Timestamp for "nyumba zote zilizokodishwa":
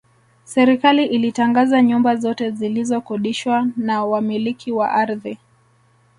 1.81-3.67